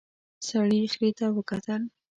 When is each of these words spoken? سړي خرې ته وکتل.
سړي 0.47 0.81
خرې 0.91 1.09
ته 1.17 1.25
وکتل. 1.37 1.81